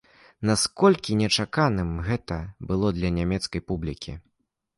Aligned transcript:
Наколькі 0.49 1.17
нечаканым 1.23 1.91
гэта 2.07 2.37
было 2.73 2.87
для 2.97 3.13
нямецкай 3.19 3.61
публікі? 3.71 4.17